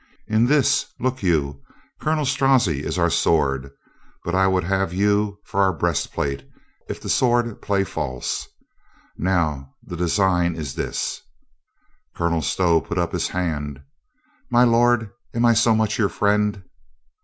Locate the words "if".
6.89-6.99